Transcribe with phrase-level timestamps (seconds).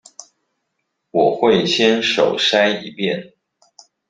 [1.11, 3.33] 我會先手篩一遍